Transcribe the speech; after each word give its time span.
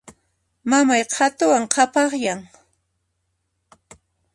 Mamay 0.69 1.03
qhatuwan 1.11 1.65
qhapaqyan. 1.73 2.41